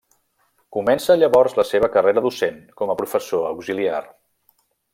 [0.77, 4.01] Comença llavors la seva carrera docent com a professor auxiliar.